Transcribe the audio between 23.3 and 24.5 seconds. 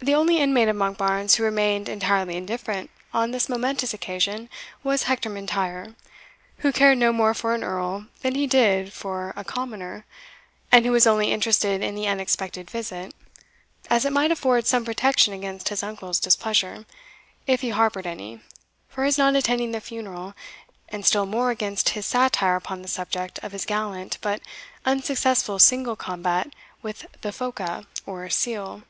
of his gallant but